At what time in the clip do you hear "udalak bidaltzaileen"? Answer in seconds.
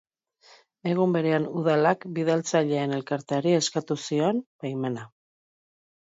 1.59-2.95